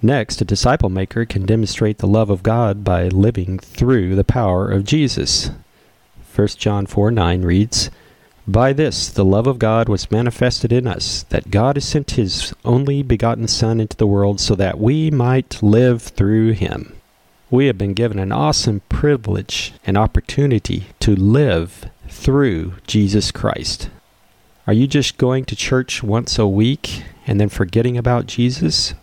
[0.03, 4.69] Next, a disciple maker can demonstrate the love of God by living through the power
[4.69, 5.49] of Jesus.
[6.35, 7.89] 1 John 4 9 reads,
[8.47, 12.53] By this the love of God was manifested in us, that God has sent his
[12.63, 16.95] only begotten Son into the world so that we might live through him
[17.55, 23.89] we have been given an awesome privilege and opportunity to live through Jesus Christ.
[24.67, 28.95] Are you just going to church once a week and then forgetting about Jesus?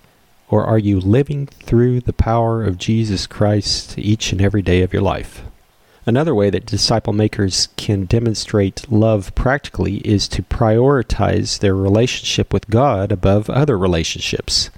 [0.48, 4.92] Or are you living through the power of Jesus Christ each and every day of
[4.92, 5.44] your life?
[6.04, 12.68] Another way that disciple makers can demonstrate love practically is to prioritize their relationship with
[12.68, 14.70] God above other relationships.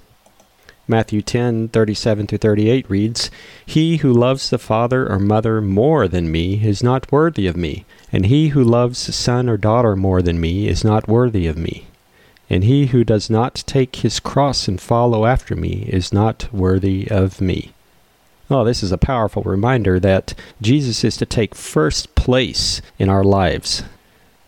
[0.87, 3.31] Matthew 10, 37 through 38 reads,
[3.65, 7.85] He who loves the father or mother more than me is not worthy of me,
[8.11, 11.87] and he who loves son or daughter more than me is not worthy of me.
[12.51, 17.09] And he who does not take his cross and follow after me is not worthy
[17.09, 17.71] of me.
[18.49, 23.23] Oh, this is a powerful reminder that Jesus is to take first place in our
[23.23, 23.83] lives.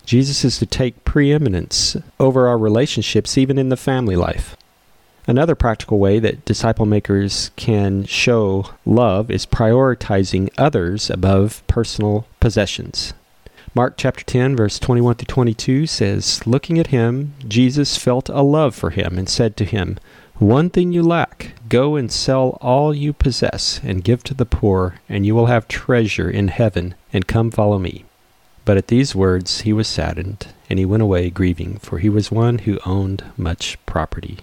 [0.06, 4.56] Jesus is to take preeminence over our relationships, even in the family life.
[5.26, 13.14] Another practical way that disciple makers can show love is prioritizing others above personal possessions.
[13.76, 18.74] Mark chapter 10, verse 21 to 22 says, Looking at him, Jesus felt a love
[18.74, 20.00] for him and said to him,
[20.36, 21.52] One thing you lack.
[21.70, 25.68] Go and sell all you possess and give to the poor, and you will have
[25.68, 28.06] treasure in heaven, and come follow me.
[28.64, 32.32] But at these words he was saddened, and he went away grieving, for he was
[32.32, 34.40] one who owned much property.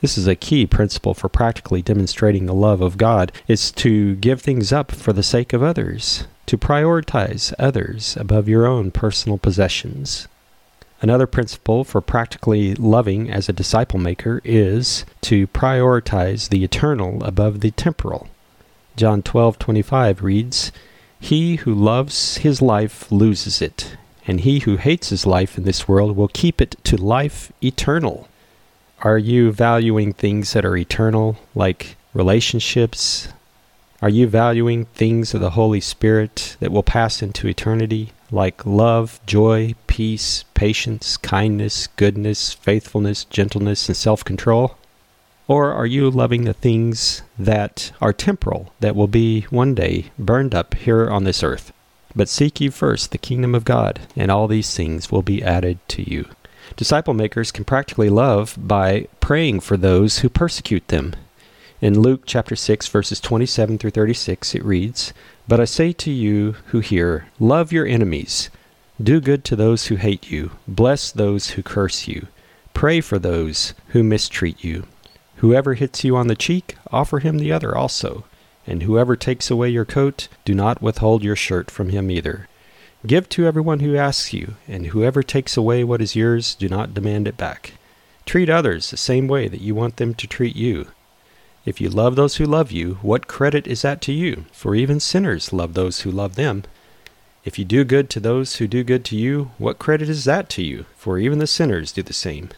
[0.00, 4.40] This is a key principle for practically demonstrating the love of God is to give
[4.40, 10.26] things up for the sake of others, to prioritize others above your own personal possessions.
[11.02, 17.58] Another principle for practically loving as a disciple maker is to prioritize the eternal above
[17.58, 18.28] the temporal.
[18.94, 20.70] John 12:25 reads,
[21.18, 23.96] "He who loves his life loses it,
[24.28, 28.28] and he who hates his life in this world will keep it to life eternal."
[29.02, 33.26] Are you valuing things that are eternal, like relationships?
[34.00, 39.20] Are you valuing things of the Holy Spirit that will pass into eternity, like love,
[39.26, 44.76] joy, peace, patience, kindness, goodness, faithfulness, gentleness, and self control?
[45.46, 50.54] Or are you loving the things that are temporal, that will be one day burned
[50.54, 51.72] up here on this earth?
[52.16, 55.78] But seek ye first the kingdom of God, and all these things will be added
[55.88, 56.26] to you.
[56.76, 61.14] Disciple makers can practically love by praying for those who persecute them.
[61.82, 65.12] In Luke chapter 6 verses 27 through 36 it reads,
[65.48, 68.48] "But I say to you who hear, love your enemies,
[69.02, 72.28] do good to those who hate you, bless those who curse you,
[72.74, 74.86] pray for those who mistreat you.
[75.36, 78.24] Whoever hits you on the cheek, offer him the other also,
[78.66, 82.46] and whoever takes away your coat, do not withhold your shirt from him either."
[83.04, 86.94] Give to everyone who asks you, and whoever takes away what is yours, do not
[86.94, 87.72] demand it back.
[88.24, 90.86] Treat others the same way that you want them to treat you.
[91.64, 94.46] If you love those who love you, what credit is that to you?
[94.50, 96.64] For even sinners love those who love them.
[97.44, 100.48] If you do good to those who do good to you, what credit is that
[100.50, 100.86] to you?
[100.96, 102.50] For even the sinners do the same.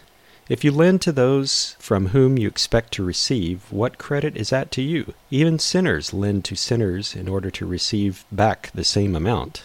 [0.49, 4.71] If you lend to those from whom you expect to receive, what credit is that
[4.73, 5.13] to you?
[5.31, 9.65] Even sinners lend to sinners in order to receive back the same amount.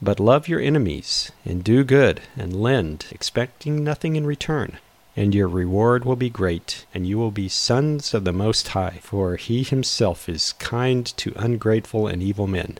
[0.00, 4.78] But love your enemies, and do good, and lend, expecting nothing in return.
[5.16, 8.98] And your reward will be great, and you will be sons of the Most High,
[9.02, 12.78] for He Himself is kind to ungrateful and evil men.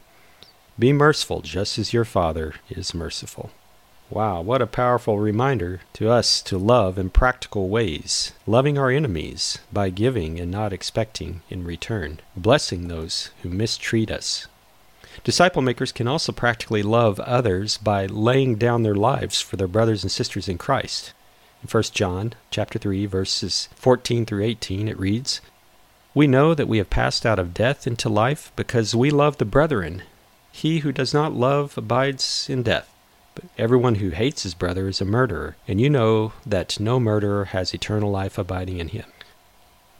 [0.79, 3.51] Be merciful, just as your Father is merciful.
[4.09, 9.59] Wow, what a powerful reminder to us to love in practical ways, loving our enemies
[9.73, 14.47] by giving and not expecting in return, blessing those who mistreat us,
[15.25, 20.03] Disciple makers can also practically love others by laying down their lives for their brothers
[20.03, 21.13] and sisters in Christ.
[21.63, 25.41] In 1 John chapter 3 verses 14 through 18 it reads,
[26.13, 29.45] "We know that we have passed out of death into life because we love the
[29.45, 30.03] brethren.
[30.51, 32.89] He who does not love abides in death.
[33.37, 37.47] But everyone who hates his brother is a murderer, and you know that no murderer
[37.47, 39.07] has eternal life abiding in him."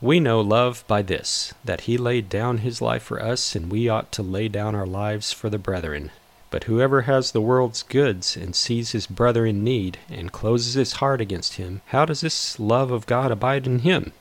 [0.01, 3.87] We know love by this, that he laid down his life for us, and we
[3.87, 6.11] ought to lay down our lives for the brethren.
[6.53, 10.93] But whoever has the world's goods and sees his brother in need and closes his
[11.01, 14.13] heart against him, how does this love of God abide in him?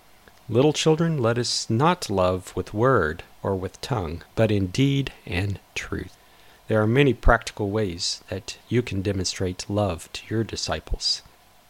[0.48, 5.60] Little children, let us not love with word or with tongue, but in deed and
[5.74, 6.16] truth.
[6.68, 11.20] There are many practical ways that you can demonstrate love to your disciples.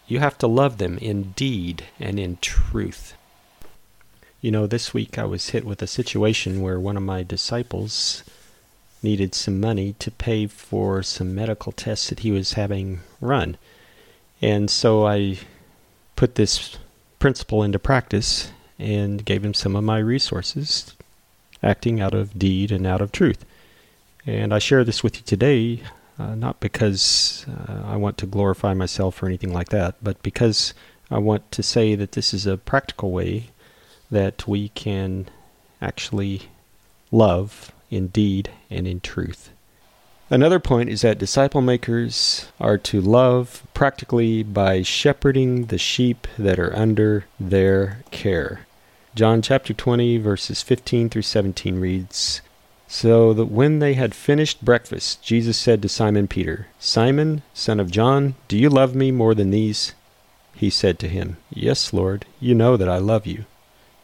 [0.07, 3.15] You have to love them in deed and in truth.
[4.41, 8.23] You know, this week I was hit with a situation where one of my disciples
[9.03, 13.57] needed some money to pay for some medical tests that he was having run.
[14.41, 15.39] And so I
[16.17, 16.79] put this
[17.19, 20.95] principle into practice and gave him some of my resources,
[21.63, 23.45] acting out of deed and out of truth.
[24.27, 25.83] And I share this with you today,
[26.19, 30.75] uh, not because uh, I want to glorify myself or anything like that, but because
[31.11, 33.49] I want to say that this is a practical way
[34.11, 35.29] that we can
[35.81, 36.43] actually
[37.11, 39.51] love in deed and in truth.
[40.31, 46.59] Another point is that disciple makers are to love practically by shepherding the sheep that
[46.59, 48.67] are under their care.
[49.15, 52.41] John chapter 20, verses 15 through 17 reads
[52.89, 57.91] So that when they had finished breakfast, Jesus said to Simon Peter, Simon, son of
[57.91, 59.93] John, do you love me more than these?
[60.55, 63.45] He said to him, Yes, Lord, you know that I love you.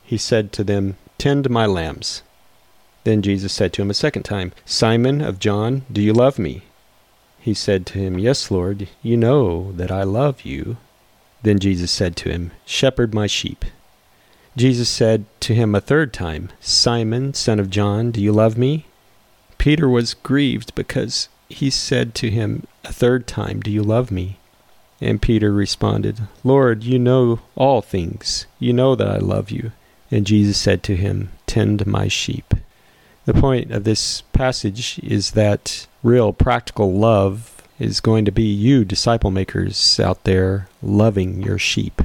[0.05, 2.23] He said to them, Tend my lambs.
[3.09, 6.65] Then Jesus said to him a second time, Simon of John, do you love me?
[7.41, 10.77] He said to him, Yes, Lord, you know that I love you.
[11.43, 13.65] Then Jesus said to him, Shepherd my sheep.
[14.59, 18.85] Jesus said to him a third time, Simon, son of John, do you love me?
[19.57, 24.37] Peter was grieved because he said to him a third time, Do you love me?
[25.01, 28.45] And Peter responded, Lord, you know all things.
[28.59, 29.73] You know that I love you.
[30.11, 32.53] And Jesus said to him, Tend my sheep.
[33.29, 38.87] The point of this passage is that real practical love is going to be you,
[38.87, 42.01] disciple makers out there, loving your sheep,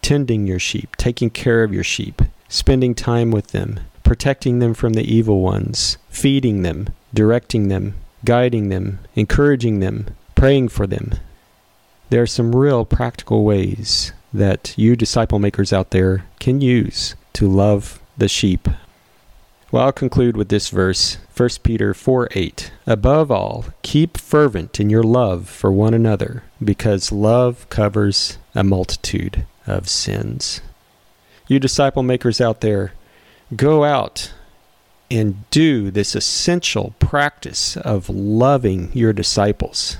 [0.00, 4.92] tending your sheep, taking care of your sheep, spending time with them, protecting them from
[4.92, 11.14] the evil ones, feeding them, directing them, guiding them, encouraging them, praying for them.
[12.10, 17.48] There are some real practical ways that you, disciple makers out there, can use to
[17.48, 18.68] love the sheep
[19.70, 22.72] well, I'll conclude with this verse 1 Peter 4 8.
[22.86, 29.44] Above all, keep fervent in your love for one another, because love covers a multitude
[29.66, 30.62] of sins.
[31.48, 32.92] You disciple makers out there,
[33.56, 34.32] go out
[35.10, 39.96] and do this essential practice of loving your disciples.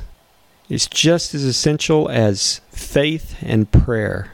[0.68, 4.32] It's just as essential as faith and prayer.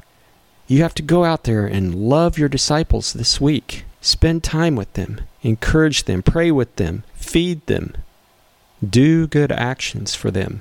[0.66, 3.84] You have to go out there and love your disciples this week.
[4.04, 7.94] Spend time with them, encourage them, pray with them, feed them.
[8.86, 10.60] Do good actions for them.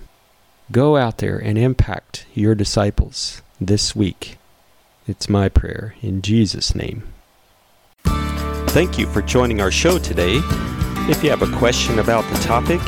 [0.71, 4.37] Go out there and impact your disciples this week.
[5.07, 7.03] It's my prayer in Jesus' name.
[8.05, 10.39] Thank you for joining our show today.
[11.09, 12.79] If you have a question about the topic,